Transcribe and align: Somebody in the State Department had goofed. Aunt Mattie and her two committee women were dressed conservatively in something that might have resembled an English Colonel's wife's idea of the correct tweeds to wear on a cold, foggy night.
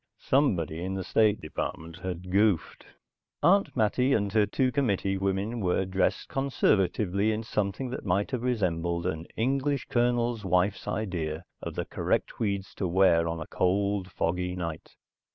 Somebody 0.17 0.83
in 0.83 0.95
the 0.95 1.03
State 1.03 1.41
Department 1.41 1.97
had 1.99 2.31
goofed. 2.31 2.87
Aunt 3.43 3.77
Mattie 3.77 4.13
and 4.13 4.33
her 4.33 4.47
two 4.47 4.71
committee 4.71 5.15
women 5.15 5.59
were 5.59 5.85
dressed 5.85 6.27
conservatively 6.27 7.31
in 7.31 7.43
something 7.43 7.91
that 7.91 8.03
might 8.03 8.31
have 8.31 8.41
resembled 8.41 9.05
an 9.05 9.27
English 9.37 9.85
Colonel's 9.89 10.43
wife's 10.43 10.87
idea 10.87 11.43
of 11.61 11.75
the 11.75 11.85
correct 11.85 12.29
tweeds 12.31 12.73
to 12.77 12.87
wear 12.87 13.27
on 13.27 13.39
a 13.39 13.45
cold, 13.45 14.11
foggy 14.11 14.55
night. 14.55 14.95